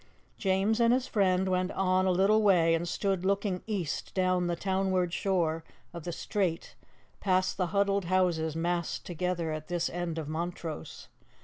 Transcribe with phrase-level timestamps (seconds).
[0.39, 4.55] James and his friend went on a little way and stood looking east down the
[4.55, 6.73] townward shore of the strait
[7.19, 11.07] past the huddled houses massed together at this end of Montrose.